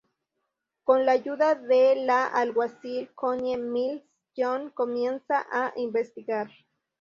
Con 0.83 1.05
la 1.05 1.11
ayuda 1.11 1.53
de 1.53 1.95
la 1.95 2.25
alguacil 2.25 3.13
Connie 3.13 3.55
Mills, 3.57 4.01
John 4.35 4.71
comienza 4.71 5.45
a 5.51 5.73
investigar. 5.75 6.49